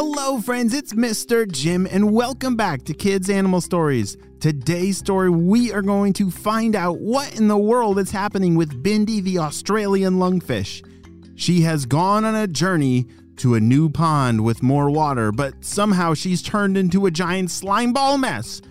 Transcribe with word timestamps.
Hello, 0.00 0.40
friends, 0.40 0.74
it's 0.74 0.92
Mr. 0.92 1.50
Jim, 1.50 1.84
and 1.90 2.12
welcome 2.12 2.54
back 2.54 2.84
to 2.84 2.94
Kids 2.94 3.28
Animal 3.28 3.60
Stories. 3.60 4.16
Today's 4.38 4.96
story, 4.96 5.28
we 5.28 5.72
are 5.72 5.82
going 5.82 6.12
to 6.12 6.30
find 6.30 6.76
out 6.76 7.00
what 7.00 7.34
in 7.34 7.48
the 7.48 7.58
world 7.58 7.98
is 7.98 8.12
happening 8.12 8.54
with 8.54 8.80
Bindi 8.84 9.20
the 9.20 9.38
Australian 9.38 10.14
lungfish. 10.20 10.88
She 11.34 11.62
has 11.62 11.84
gone 11.84 12.24
on 12.24 12.36
a 12.36 12.46
journey 12.46 13.08
to 13.38 13.56
a 13.56 13.60
new 13.60 13.90
pond 13.90 14.44
with 14.44 14.62
more 14.62 14.88
water, 14.88 15.32
but 15.32 15.54
somehow 15.64 16.14
she's 16.14 16.42
turned 16.42 16.76
into 16.76 17.06
a 17.06 17.10
giant 17.10 17.50
slime 17.50 17.92
ball 17.92 18.18
mess. 18.18 18.62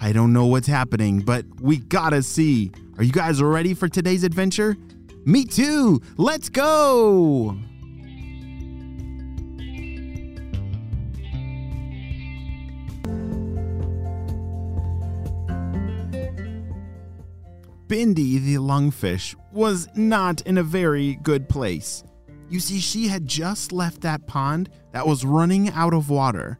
I 0.00 0.12
don't 0.12 0.32
know 0.32 0.46
what's 0.46 0.68
happening, 0.68 1.22
but 1.22 1.44
we 1.60 1.78
gotta 1.78 2.22
see. 2.22 2.70
Are 2.98 3.02
you 3.02 3.10
guys 3.10 3.42
ready 3.42 3.74
for 3.74 3.88
today's 3.88 4.22
adventure? 4.22 4.76
Me 5.24 5.44
too! 5.44 6.00
Let's 6.16 6.48
go! 6.48 7.58
Bindi 17.88 18.38
the 18.44 18.56
lungfish 18.56 19.34
was 19.50 19.88
not 19.94 20.42
in 20.42 20.58
a 20.58 20.62
very 20.62 21.14
good 21.22 21.48
place. 21.48 22.04
You 22.50 22.60
see, 22.60 22.80
she 22.80 23.08
had 23.08 23.26
just 23.26 23.72
left 23.72 24.02
that 24.02 24.26
pond 24.26 24.68
that 24.92 25.06
was 25.06 25.24
running 25.24 25.70
out 25.70 25.94
of 25.94 26.10
water. 26.10 26.58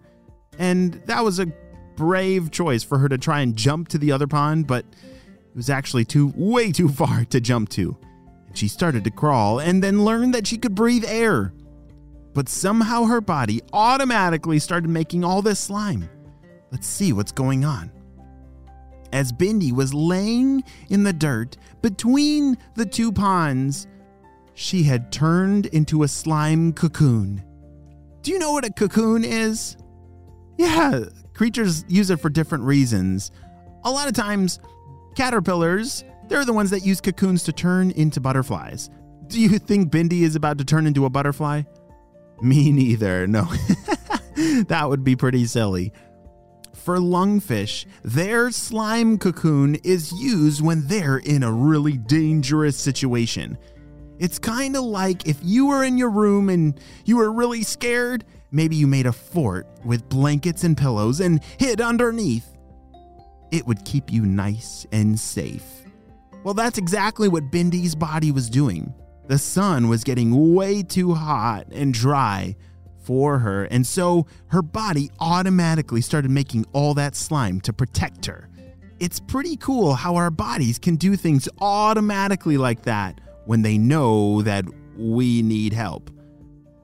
And 0.59 0.95
that 1.05 1.23
was 1.23 1.39
a 1.39 1.53
brave 1.97 2.51
choice 2.51 2.83
for 2.83 2.97
her 2.97 3.11
to 3.11 3.19
try 3.19 3.41
and 3.41 3.55
jump 3.55 3.89
to 3.89 3.99
the 3.99 4.11
other 4.11 4.27
pond, 4.27 4.67
but 4.67 4.87
it 4.87 5.55
was 5.55 5.69
actually 5.69 6.07
too 6.07 6.33
way 6.35 6.73
too 6.73 6.89
far 6.89 7.27
to 7.27 7.41
jump 7.41 7.69
to. 7.71 7.97
And 8.47 8.57
she 8.57 8.67
started 8.67 9.05
to 9.05 9.11
crawl 9.11 9.61
and 9.61 9.85
then 9.85 10.07
learned 10.07 10.35
that 10.35 10.47
she 10.47 10.57
could 10.57 10.75
breathe 10.75 11.05
air. 11.07 11.53
But 12.33 12.49
somehow 12.49 13.05
her 13.05 13.21
body 13.21 13.61
automatically 13.75 14.59
started 14.59 14.89
making 14.89 15.25
all 15.25 15.42
this 15.42 15.61
slime. 15.61 16.09
Let's 16.70 16.87
see 16.87 17.13
what's 17.13 17.33
going 17.33 17.67
on 17.67 17.91
as 19.12 19.33
Bindi 19.33 19.73
was 19.73 19.95
laying 19.95 20.62
in 20.89 21.03
the 21.03 21.12
dirt 21.12 21.56
between 21.83 22.56
the 22.75 22.87
two 22.87 23.12
ponds, 23.12 23.87
she 24.55 24.83
had 24.83 25.12
turned 25.12 25.67
into 25.67 26.03
a 26.03 26.09
slime 26.09 26.73
cocoon. 26.73 27.42
Do 28.23 28.33
you 28.33 28.39
know 28.39 28.53
what 28.53 28.64
a 28.64 28.73
cocoon 28.73 29.25
is? 29.25 29.77
Yeah, 30.56 31.05
creatures 31.34 31.84
use 31.89 32.11
it 32.11 32.20
for 32.20 32.29
different 32.29 32.64
reasons. 32.64 33.31
A 33.84 33.91
lot 33.91 34.09
of 34.09 34.14
times, 34.14 34.59
caterpillars, 35.14 36.05
they're 36.27 36.45
the 36.45 36.53
ones 36.53 36.70
that 36.70 36.84
use 36.84 37.01
cocoons 37.01 37.45
to 37.45 37.53
turn 37.53 37.92
into 37.92 38.20
butterflies. 38.20 38.91
Do 39.29 39.41
you 39.41 39.59
think 39.59 39.91
Bindi 39.91 40.23
is 40.23 40.34
about 40.34 40.59
to 40.59 40.64
turn 40.64 40.86
into 40.86 41.05
a 41.05 41.11
butterfly? 41.11 41.62
Me 42.42 42.73
neither, 42.73 43.27
no. 43.27 43.45
that 44.67 44.86
would 44.89 45.05
be 45.05 45.17
pretty 45.17 45.47
silly 45.47 45.92
for 46.79 46.98
lungfish, 46.98 47.84
their 48.03 48.51
slime 48.51 49.19
cocoon 49.19 49.75
is 49.84 50.12
used 50.12 50.62
when 50.62 50.87
they're 50.87 51.19
in 51.19 51.43
a 51.43 51.53
really 51.53 51.97
dangerous 51.97 52.77
situation. 52.77 53.59
It's 54.19 54.39
kind 54.39 54.77
of 54.77 54.85
like 54.85 55.29
if 55.29 55.39
you 55.43 55.67
were 55.67 55.85
in 55.85 55.98
your 55.98 56.11
room 56.11 56.48
and 56.48 56.79
you 57.05 57.19
were 57.19 57.33
really 57.33 57.62
scared, 57.62 58.25
maybe 58.51 58.75
you 58.77 58.87
made 58.87 59.07
a 59.07 59.12
fort 59.12 59.67
with 59.85 60.09
blankets 60.09 60.65
and 60.65 60.77
pillows 60.77 61.20
and 61.20 61.43
hid 61.59 61.81
underneath. 61.81 62.57
It 63.51 63.67
would 63.67 63.85
keep 63.85 64.13
you 64.13 64.27
nice 64.27 64.87
and 64.92 65.19
safe. 65.19 65.65
Well, 66.45 66.55
that's 66.55 66.79
exactly 66.79 67.29
what 67.29 67.51
Bindi's 67.51 67.95
body 67.95 68.33
was 68.33 68.51
doing. 68.51 68.95
The 69.27 69.39
sun 69.39 69.89
was 69.89 70.05
getting 70.05 70.55
way 70.55 70.83
too 70.83 71.15
hot 71.15 71.67
and 71.73 71.92
dry 71.92 72.57
for 73.09 73.39
her, 73.39 73.64
and 73.64 73.87
so 73.87 74.27
her 74.48 74.61
body 74.61 75.11
automatically 75.19 76.03
started 76.03 76.31
making 76.31 76.67
all 76.75 76.92
that 76.92 77.17
slime 77.17 77.58
to 77.63 77.73
protect 77.73 78.27
her. 78.27 78.51
It's 79.01 79.19
pretty 79.19 79.57
cool 79.57 79.95
how 79.95 80.17
our 80.17 80.30
bodies 80.30 80.79
can 80.79 80.96
do 80.96 81.17
things 81.17 81.48
automatically 81.58 82.58
like 82.58 82.83
that 82.83 83.19
when 83.46 83.63
they 83.63 83.79
know 83.79 84.42
that 84.42 84.67
we 84.98 85.41
need 85.41 85.73
help. 85.73 86.11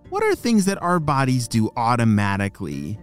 What 0.09 0.23
are 0.23 0.35
things 0.35 0.65
that 0.65 0.81
our 0.81 0.99
bodies 0.99 1.47
do 1.47 1.71
automatically? 1.77 2.99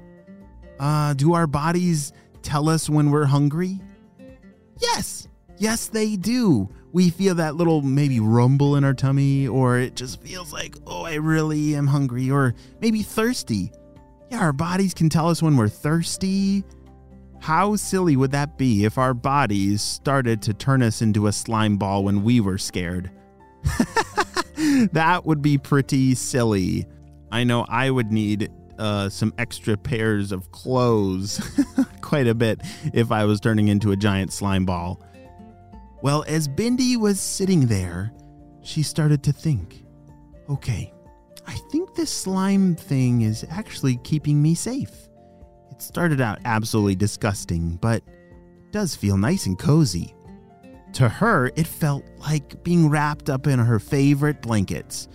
Uh, 0.80 1.14
do 1.14 1.36
our 1.36 1.46
bodies 1.46 2.14
tell 2.42 2.70
us 2.70 2.90
when 2.90 3.12
we're 3.12 3.26
hungry? 3.26 3.80
Yes, 4.80 5.28
yes, 5.62 5.88
they 5.88 6.16
do 6.16 6.70
we 6.94 7.10
feel 7.10 7.36
that 7.36 7.56
little 7.56 7.82
maybe 7.82 8.20
rumble 8.20 8.76
in 8.76 8.84
our 8.84 8.94
tummy, 8.94 9.48
or 9.48 9.78
it 9.78 9.96
just 9.96 10.22
feels 10.22 10.52
like, 10.52 10.76
oh, 10.86 11.04
I 11.04 11.16
really 11.16 11.76
am 11.76 11.88
hungry, 11.88 12.30
or 12.30 12.54
maybe 12.82 13.02
thirsty. 13.02 13.72
Yeah, 14.30 14.40
our 14.40 14.54
bodies 14.54 14.94
can 14.94 15.10
tell 15.10 15.30
us 15.30 15.42
when 15.42 15.56
we're 15.56 15.70
thirsty. 15.70 16.64
How 17.40 17.76
silly 17.76 18.16
would 18.16 18.32
that 18.32 18.58
be 18.58 18.86
if 18.86 18.98
our 18.98 19.14
bodies 19.14 19.82
started 19.82 20.42
to 20.44 20.54
turn 20.54 20.84
us 20.84 21.02
into 21.02 21.28
a 21.28 21.32
slime 21.32 21.78
ball 21.78 22.04
when 22.04 22.24
we 22.24 22.40
were 22.40 22.58
scared? 22.58 23.10
that 24.92 25.22
would 25.26 25.42
be 25.42 25.58
pretty 25.58 26.14
silly. 26.16 26.86
I 27.32 27.44
know 27.44 27.66
I 27.68 27.90
would 27.90 28.12
need 28.12 28.52
uh, 28.78 29.10
some 29.10 29.34
extra 29.38 29.78
pairs 29.78 30.32
of 30.32 30.52
clothes 30.52 31.42
quite 32.02 32.28
a 32.28 32.36
bit 32.36 32.62
if 32.94 33.12
I 33.12 33.26
was 33.26 33.40
turning 33.40 33.70
into 33.70 33.92
a 33.92 33.96
giant 33.96 34.34
slime 34.34 34.66
ball. 34.66 35.02
Well, 36.02 36.24
as 36.28 36.48
Bindi 36.48 36.98
was 36.98 37.20
sitting 37.20 37.68
there, 37.68 38.12
she 38.64 38.84
started 38.84 39.24
to 39.24 39.34
think 39.34 39.84
okay, 40.50 40.92
I 41.48 41.54
think 41.72 41.96
this 41.96 42.12
slime 42.12 42.76
thing 42.76 43.22
is 43.22 43.46
actually 43.50 43.98
keeping 43.98 44.42
me 44.42 44.54
safe. 44.54 44.92
It 45.72 45.82
started 45.82 46.20
out 46.20 46.40
absolutely 46.44 46.96
disgusting, 46.96 47.78
but 47.78 48.04
does 48.72 48.96
feel 48.96 49.16
nice 49.16 49.46
and 49.46 49.58
cozy. 49.58 50.14
To 50.94 51.08
her, 51.08 51.52
it 51.56 51.68
felt 51.68 52.04
like 52.20 52.62
being 52.64 52.90
wrapped 52.90 53.30
up 53.30 53.48
in 53.48 53.60
her 53.60 53.80
favorite 53.80 54.42
blankets. 54.42 55.08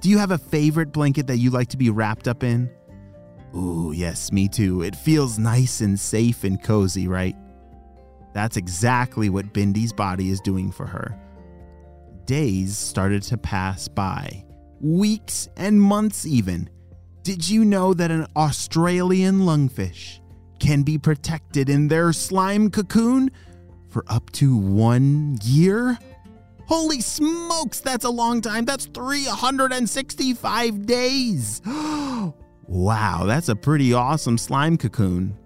Do 0.00 0.10
you 0.10 0.18
have 0.18 0.30
a 0.30 0.38
favorite 0.38 0.92
blanket 0.92 1.26
that 1.28 1.38
you 1.38 1.50
like 1.50 1.68
to 1.68 1.78
be 1.78 1.88
wrapped 1.88 2.28
up 2.28 2.42
in? 2.42 2.70
Ooh, 3.54 3.92
yes, 3.94 4.30
me 4.30 4.48
too. 4.48 4.82
It 4.82 4.96
feels 4.96 5.38
nice 5.38 5.80
and 5.80 5.98
safe 5.98 6.44
and 6.44 6.62
cozy, 6.62 7.08
right? 7.08 7.36
That's 8.32 8.56
exactly 8.56 9.28
what 9.28 9.52
Bindi's 9.52 9.92
body 9.92 10.30
is 10.30 10.40
doing 10.40 10.70
for 10.70 10.86
her. 10.86 11.18
Days 12.24 12.78
started 12.78 13.22
to 13.24 13.36
pass 13.36 13.88
by, 13.88 14.44
weeks 14.80 15.48
and 15.56 15.80
months 15.80 16.26
even. 16.26 16.70
Did 17.22 17.48
you 17.48 17.64
know 17.64 17.94
that 17.94 18.10
an 18.10 18.26
Australian 18.36 19.40
lungfish 19.40 20.20
can 20.58 20.82
be 20.82 20.98
protected 20.98 21.68
in 21.68 21.88
their 21.88 22.12
slime 22.12 22.70
cocoon 22.70 23.30
for 23.90 24.04
up 24.08 24.30
to 24.32 24.56
one 24.56 25.38
year? 25.42 25.98
Holy 26.66 27.00
smokes, 27.00 27.80
that's 27.80 28.04
a 28.04 28.10
long 28.10 28.40
time. 28.40 28.64
That's 28.64 28.86
365 28.86 30.86
days. 30.86 31.60
wow, 32.66 33.24
that's 33.24 33.48
a 33.48 33.56
pretty 33.56 33.92
awesome 33.92 34.38
slime 34.38 34.78
cocoon. 34.78 35.36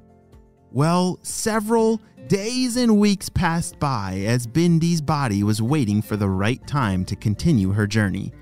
Well, 0.71 1.19
several 1.23 2.01
Days 2.29 2.77
and 2.77 2.99
weeks 2.99 3.29
passed 3.29 3.79
by 3.79 4.25
as 4.27 4.49
Bindi's 4.49 5.01
body 5.01 5.45
was 5.45 5.63
waiting 5.63 6.03
for 6.03 6.17
the 6.17 6.29
right 6.29 6.65
time 6.67 7.05
to 7.05 7.15
continue 7.15 7.71
her 7.71 7.87
journey. 7.87 8.33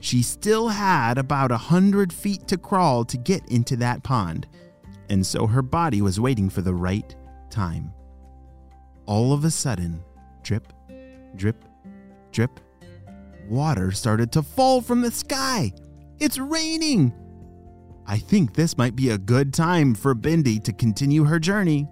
She 0.00 0.22
still 0.22 0.66
had 0.66 1.18
about 1.18 1.52
a 1.52 1.56
hundred 1.56 2.12
feet 2.12 2.48
to 2.48 2.56
crawl 2.58 3.04
to 3.04 3.16
get 3.16 3.48
into 3.48 3.76
that 3.76 4.02
pond, 4.02 4.48
and 5.08 5.24
so 5.24 5.46
her 5.46 5.62
body 5.62 6.02
was 6.02 6.18
waiting 6.18 6.50
for 6.50 6.62
the 6.62 6.74
right 6.74 7.14
time. 7.48 7.92
All 9.06 9.32
of 9.32 9.44
a 9.44 9.52
sudden, 9.52 10.02
drip, 10.42 10.72
drip, 11.36 11.64
drip, 12.32 12.58
water 13.48 13.92
started 13.92 14.32
to 14.32 14.42
fall 14.42 14.80
from 14.80 15.00
the 15.00 15.12
sky. 15.12 15.70
It's 16.18 16.38
raining! 16.38 17.12
I 18.04 18.18
think 18.18 18.54
this 18.54 18.76
might 18.76 18.96
be 18.96 19.10
a 19.10 19.18
good 19.18 19.54
time 19.54 19.94
for 19.94 20.12
Bindi 20.12 20.60
to 20.64 20.72
continue 20.72 21.22
her 21.22 21.38
journey. 21.38 21.86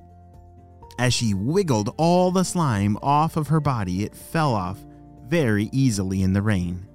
As 1.01 1.15
she 1.15 1.33
wiggled 1.33 1.95
all 1.97 2.31
the 2.31 2.45
slime 2.45 2.99
off 3.01 3.39
of 3.39 3.49
her 3.49 3.59
body, 3.59 4.05
it 4.05 4.15
fell 4.15 4.53
off 4.53 4.79
very 5.27 5.71
easily 5.73 6.23
in 6.23 6.35
the 6.35 6.43
rain. 6.43 6.87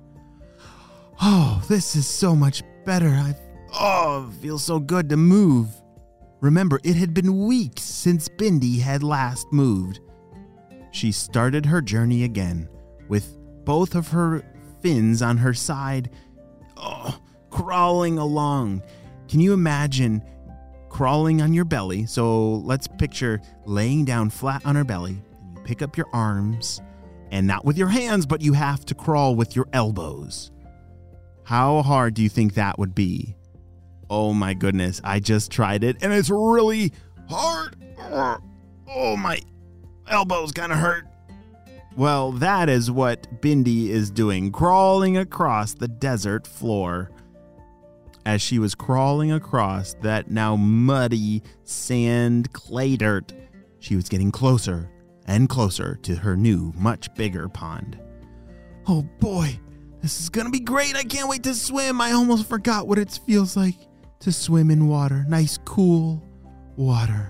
Oh, 1.20 1.64
this 1.68 1.96
is 1.96 2.08
so 2.08 2.36
much 2.36 2.62
better. 2.86 3.08
I 3.08 3.36
oh, 3.74 4.32
feels 4.44 4.64
so 4.64 4.78
good 4.78 5.10
to 5.10 5.18
move. 5.18 5.70
Remember, 6.40 6.80
it 6.84 6.96
had 6.96 7.16
been 7.16 7.48
weeks 7.48 7.82
since 7.82 8.30
Bindi 8.30 8.80
had 8.80 9.02
last 9.02 9.52
moved. 9.52 10.02
She 10.92 11.12
started 11.12 11.66
her 11.66 11.82
journey 11.82 12.26
again 12.26 12.70
with 13.10 13.36
both 13.66 13.96
of 13.96 14.10
her 14.10 14.44
fins 14.84 15.24
on 15.24 15.38
her 15.38 15.56
side, 15.56 16.12
oh, 16.78 17.20
crawling 17.50 18.20
along. 18.20 18.84
Can 19.28 19.40
you 19.40 19.54
imagine 19.54 20.22
crawling 20.96 21.42
on 21.42 21.54
your 21.54 21.66
belly. 21.66 22.06
So 22.06 22.54
let's 22.64 22.88
picture 22.88 23.42
laying 23.66 24.06
down 24.06 24.30
flat 24.30 24.66
on 24.66 24.78
her 24.78 24.86
belly. 24.86 25.22
You 25.54 25.62
pick 25.66 25.82
up 25.82 25.98
your 25.98 26.08
arms, 26.14 26.82
and 27.32 27.46
not 27.46 27.66
with 27.66 27.78
your 27.78 27.90
hands, 27.90 28.26
but 28.26 28.42
you 28.42 28.54
have 28.54 28.86
to 28.86 28.96
crawl 28.96 29.36
with 29.36 29.58
your 29.58 29.68
elbows. 29.74 30.52
How 31.44 31.82
hard 31.82 32.14
do 32.14 32.24
you 32.24 32.30
think 32.30 32.54
that 32.54 32.80
would 32.80 32.96
be? 32.96 33.36
Oh 34.10 34.32
my 34.34 34.54
goodness, 34.54 35.02
I 35.04 35.20
just 35.20 35.52
tried 35.52 35.84
it 35.84 35.98
and 36.02 36.14
it's 36.14 36.30
really 36.30 36.94
hard. 37.28 37.76
Oh, 38.88 39.18
my 39.18 39.42
elbows 40.08 40.54
kind 40.54 40.72
of 40.72 40.78
hurt. 40.78 41.04
Well, 41.98 42.32
that 42.34 42.70
is 42.70 42.90
what 42.90 43.42
Bindi 43.42 43.90
is 43.90 44.10
doing, 44.10 44.50
crawling 44.50 45.18
across 45.18 45.74
the 45.74 45.90
desert 45.90 46.48
floor. 46.48 47.12
As 48.26 48.42
she 48.42 48.58
was 48.58 48.74
crawling 48.74 49.32
across 49.32 49.94
that 50.02 50.32
now 50.32 50.56
muddy 50.56 51.44
sand 51.64 52.52
clay 52.54 52.96
dirt, 52.96 53.32
she 53.80 53.96
was 53.96 54.10
getting 54.10 54.32
closer 54.32 54.90
and 55.28 55.48
closer 55.48 55.96
to 56.02 56.16
her 56.16 56.36
new, 56.36 56.74
much 56.76 57.14
bigger 57.14 57.48
pond. 57.48 58.00
Oh 58.88 59.04
boy, 59.20 59.60
this 60.02 60.20
is 60.20 60.30
gonna 60.30 60.50
be 60.50 60.60
great. 60.60 60.96
I 60.96 61.04
can't 61.04 61.30
wait 61.30 61.44
to 61.44 61.54
swim. 61.54 62.02
I 62.02 62.14
almost 62.14 62.48
forgot 62.48 62.88
what 62.88 62.98
it 62.98 63.20
feels 63.28 63.56
like 63.56 63.76
to 64.22 64.32
swim 64.32 64.72
in 64.72 64.88
water. 64.88 65.24
Nice, 65.28 65.60
cool 65.64 66.24
water. 66.78 67.30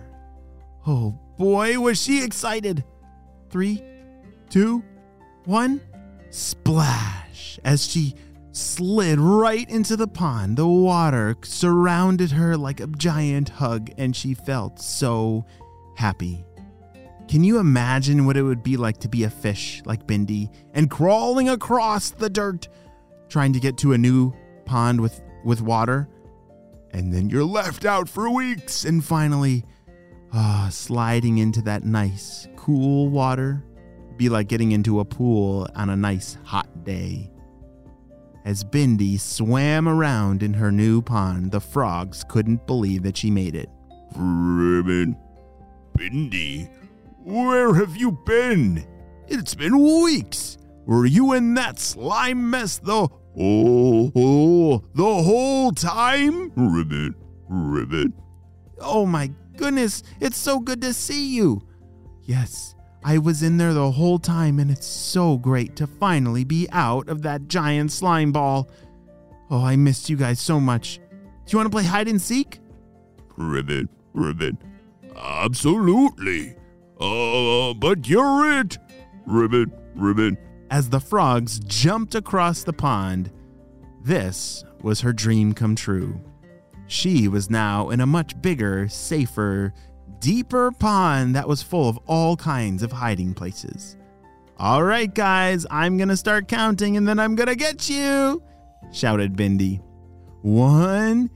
Oh 0.87 1.19
boy, 1.37 1.77
was 1.77 2.01
she 2.01 2.23
excited. 2.23 2.85
Three, 3.49 3.83
two, 4.49 4.83
one, 5.43 5.81
splash! 6.29 7.59
As 7.63 7.85
she 7.85 8.15
slid 8.55 9.19
right 9.19 9.69
into 9.69 9.95
the 9.95 10.07
pond, 10.07 10.57
the 10.57 10.67
water 10.67 11.35
surrounded 11.43 12.31
her 12.31 12.55
like 12.55 12.79
a 12.79 12.87
giant 12.87 13.49
hug, 13.49 13.89
and 13.97 14.15
she 14.15 14.33
felt 14.33 14.79
so 14.79 15.45
happy. 15.95 16.45
Can 17.27 17.43
you 17.43 17.57
imagine 17.59 18.25
what 18.25 18.37
it 18.37 18.43
would 18.43 18.63
be 18.63 18.77
like 18.77 18.99
to 18.99 19.09
be 19.09 19.23
a 19.23 19.29
fish 19.29 19.81
like 19.85 20.05
Bindi 20.05 20.49
and 20.73 20.89
crawling 20.89 21.49
across 21.49 22.11
the 22.11 22.29
dirt, 22.29 22.67
trying 23.29 23.53
to 23.53 23.59
get 23.59 23.77
to 23.79 23.93
a 23.93 23.97
new 23.97 24.33
pond 24.65 25.01
with, 25.01 25.21
with 25.43 25.61
water? 25.61 26.07
And 26.91 27.13
then 27.13 27.29
you're 27.29 27.43
left 27.43 27.83
out 27.83 28.07
for 28.07 28.29
weeks, 28.29 28.85
and 28.85 29.03
finally, 29.03 29.65
ah, 30.33 30.69
sliding 30.71 31.39
into 31.39 31.61
that 31.63 31.83
nice, 31.83 32.47
cool 32.55 33.09
water 33.09 33.63
be 34.17 34.29
like 34.29 34.47
getting 34.47 34.71
into 34.71 35.01
a 35.01 35.05
pool 35.05 35.67
on 35.75 35.89
a 35.89 35.95
nice 35.95 36.37
hot 36.45 36.85
day. 36.85 37.29
As 38.45 38.63
Bindi 38.63 39.19
swam 39.19 39.87
around 39.87 40.43
in 40.43 40.53
her 40.53 40.71
new 40.71 41.01
pond, 41.01 41.51
the 41.51 41.59
frogs 41.59 42.23
couldn't 42.29 42.67
believe 42.67 43.01
that 43.01 43.17
she 43.17 43.31
made 43.31 43.55
it. 43.55 43.69
Ribbon. 44.15 45.17
Bindi, 45.97 46.69
where 47.23 47.73
have 47.73 47.97
you 47.97 48.11
been? 48.11 48.85
It's 49.27 49.55
been 49.55 49.79
weeks. 50.03 50.59
Were 50.85 51.07
you 51.07 51.33
in 51.33 51.55
that 51.55 51.79
slime 51.79 52.51
mess 52.51 52.77
the 52.77 53.07
oh, 53.35 54.11
oh 54.15 54.83
the 54.93 55.23
whole 55.23 55.71
time? 55.71 56.51
Ribbon, 56.55 57.15
ribbon. 57.49 58.13
Oh 58.79 59.07
my 59.07 59.31
goodness, 59.57 60.03
it's 60.19 60.37
so 60.37 60.59
good 60.59 60.81
to 60.83 60.93
see 60.93 61.35
you. 61.35 61.67
Yes, 62.21 62.75
I 63.07 63.19
was 63.19 63.43
in 63.43 63.57
there 63.57 63.71
the 63.71 63.91
whole 63.91 64.17
time, 64.17 64.57
and 64.57 64.71
it's 64.71 64.87
so 64.87 65.37
great 65.37 65.75
to 65.75 65.85
finally 65.85 66.43
be 66.43 66.67
out 66.71 67.07
of 67.07 67.21
that 67.21 67.47
giant 67.47 67.91
slime 67.91 68.31
ball. 68.31 68.67
Oh, 69.51 69.63
I 69.63 69.75
missed 69.75 70.09
you 70.09 70.17
guys 70.17 70.39
so 70.39 70.59
much. 70.59 70.97
Do 70.97 71.51
you 71.51 71.59
want 71.59 71.67
to 71.67 71.69
play 71.69 71.83
hide 71.83 72.07
and 72.07 72.19
seek? 72.19 72.59
Ribbon, 73.37 73.89
ribbon. 74.13 74.57
Absolutely. 75.15 76.55
Uh, 76.99 77.75
but 77.75 78.07
you're 78.07 78.59
it. 78.59 78.79
Ribbon, 79.27 79.71
ribbon. 79.93 80.35
As 80.71 80.89
the 80.89 80.99
frogs 80.99 81.59
jumped 81.59 82.15
across 82.15 82.63
the 82.63 82.73
pond, 82.73 83.31
this 84.03 84.63
was 84.81 85.01
her 85.01 85.13
dream 85.13 85.53
come 85.53 85.75
true. 85.75 86.19
She 86.87 87.27
was 87.27 87.51
now 87.51 87.91
in 87.91 88.01
a 88.01 88.07
much 88.07 88.41
bigger, 88.41 88.87
safer, 88.87 89.75
deeper 90.25 90.71
pond 90.71 91.35
that 91.35 91.47
was 91.47 91.61
full 91.61 91.87
of 91.87 91.99
all 92.07 92.35
kinds 92.35 92.81
of 92.81 92.91
hiding 92.91 93.31
places. 93.31 93.95
All 94.57 94.81
right, 94.81 95.13
guys, 95.13 95.67
I'm 95.69 95.99
to 96.09 96.17
start 96.17 96.47
counting 96.47 96.97
and 96.97 97.07
then 97.07 97.19
I'm 97.19 97.35
to 97.47 97.55
get 97.55 97.87
you, 97.87 98.41
shouted 98.91 99.37
Bindi. 99.37 99.83
One, 100.41 101.29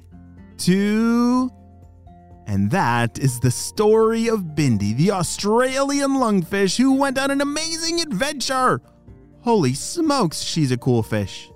two, 0.57 1.51
and 2.47 2.71
that 2.71 3.19
is 3.19 3.39
the 3.39 3.51
story 3.51 4.27
of 4.27 4.39
Bindi, 4.56 4.97
the 4.97 5.12
Australian 5.12 6.13
lungfish 6.13 6.75
who 6.75 6.95
went 6.95 7.19
on 7.19 7.30
an 7.30 7.42
amazing 7.42 8.01
adventure. 8.01 8.81
Holy 9.42 9.75
smokes, 9.75 10.42
she's 10.42 10.71
a 10.71 10.77
cool 10.77 11.03
fish. 11.03 11.51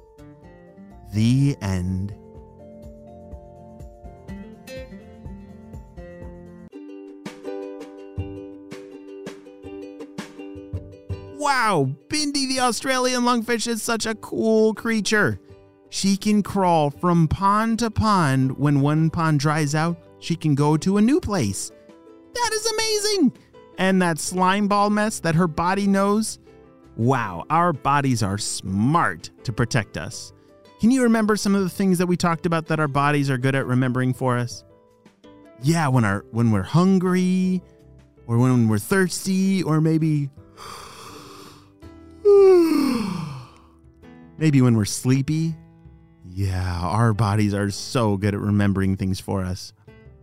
The 1.16 1.58
end. 1.64 2.14
Wow, 11.44 11.90
Bindi 12.08 12.48
the 12.48 12.62
Australian 12.62 13.24
lungfish 13.24 13.68
is 13.68 13.84
such 13.84 14.06
a 14.06 14.16
cool 14.16 14.74
creature. 14.74 15.42
She 15.90 16.16
can 16.16 16.42
crawl 16.42 16.90
from 16.90 17.28
pond 17.28 17.80
to 17.80 17.92
pond. 17.92 18.58
When 18.58 18.80
one 18.80 19.10
pond 19.10 19.42
dries 19.42 19.76
out, 19.76 19.98
she 20.20 20.38
can 20.38 20.56
go 20.56 20.78
to 20.78 20.96
a 20.96 21.02
new 21.02 21.20
place. 21.20 21.70
That 22.34 22.52
is 22.54 22.66
amazing! 22.66 23.34
And 23.78 24.02
that 24.02 24.20
slime 24.20 24.70
ball 24.70 24.90
mess 24.90 25.20
that 25.20 25.36
her 25.36 25.50
body 25.50 25.86
knows. 25.86 26.40
Wow, 26.96 27.44
our 27.50 27.74
bodies 27.74 28.24
are 28.24 28.38
smart 28.38 29.30
to 29.44 29.52
protect 29.52 29.98
us. 29.98 30.32
Can 30.80 30.92
you 30.92 31.04
remember 31.04 31.36
some 31.36 31.56
of 31.56 31.62
the 31.64 31.70
things 31.70 31.98
that 31.98 32.08
we 32.08 32.16
talked 32.16 32.46
about 32.46 32.68
that 32.68 32.80
our 32.80 32.88
bodies 32.88 33.30
are 33.30 33.38
good 33.38 33.54
at 33.54 33.66
remembering 33.66 34.14
for 34.14 34.38
us? 34.38 34.64
Yeah, 35.62 35.90
when 35.90 36.06
our 36.06 36.24
when 36.32 36.52
we're 36.52 36.64
hungry, 36.64 37.62
or 38.28 38.38
when 38.38 38.70
we're 38.70 38.80
thirsty, 38.80 39.62
or 39.62 39.82
maybe 39.82 40.30
Maybe 44.38 44.62
when 44.62 44.76
we're 44.76 44.86
sleepy. 44.86 45.56
Yeah, 46.30 46.80
our 46.82 47.14
bodies 47.14 47.54
are 47.54 47.70
so 47.70 48.18
good 48.18 48.34
at 48.34 48.40
remembering 48.40 48.96
things 48.96 49.20
for 49.20 49.44
us. 49.44 49.74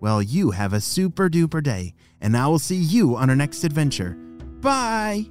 Well, 0.01 0.23
you 0.23 0.53
have 0.53 0.73
a 0.73 0.81
super 0.81 1.29
duper 1.29 1.63
day, 1.63 1.95
and 2.21 2.37
I 2.37 2.47
will 2.47 2.59
see 2.59 2.77
you 2.77 3.17
on 3.17 3.29
our 3.29 3.37
next 3.37 3.65
adventure. 3.65 4.17
Bye! 4.61 5.27